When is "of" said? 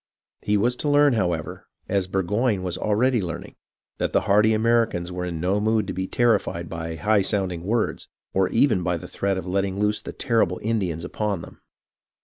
9.37-9.45